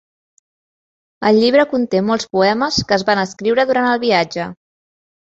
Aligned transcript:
El 1.29 1.41
llibre 1.43 1.67
conté 1.75 2.03
molts 2.09 2.27
poemes 2.39 2.83
que 2.89 3.01
es 3.01 3.07
van 3.13 3.25
escriure 3.29 3.71
durant 3.75 3.95
el 3.95 4.07
viatge. 4.09 4.53